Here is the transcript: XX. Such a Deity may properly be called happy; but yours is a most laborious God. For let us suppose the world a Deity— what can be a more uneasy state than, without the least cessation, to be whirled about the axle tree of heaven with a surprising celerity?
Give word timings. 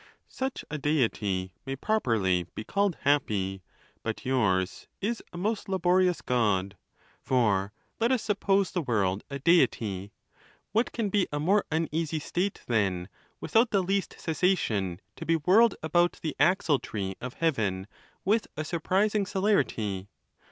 XX. 0.27 0.33
Such 0.33 0.65
a 0.71 0.79
Deity 0.79 1.53
may 1.63 1.75
properly 1.75 2.47
be 2.55 2.63
called 2.63 2.97
happy; 3.01 3.61
but 4.01 4.25
yours 4.25 4.87
is 4.99 5.21
a 5.31 5.37
most 5.37 5.69
laborious 5.69 6.21
God. 6.23 6.75
For 7.21 7.71
let 7.99 8.11
us 8.11 8.23
suppose 8.23 8.71
the 8.71 8.81
world 8.81 9.23
a 9.29 9.37
Deity— 9.37 10.11
what 10.71 10.91
can 10.91 11.09
be 11.09 11.27
a 11.31 11.39
more 11.39 11.65
uneasy 11.71 12.17
state 12.17 12.61
than, 12.65 13.09
without 13.39 13.69
the 13.69 13.83
least 13.83 14.15
cessation, 14.17 14.99
to 15.17 15.23
be 15.27 15.35
whirled 15.35 15.75
about 15.83 16.13
the 16.23 16.35
axle 16.39 16.79
tree 16.79 17.15
of 17.21 17.35
heaven 17.35 17.85
with 18.25 18.47
a 18.57 18.65
surprising 18.65 19.27
celerity? 19.27 20.09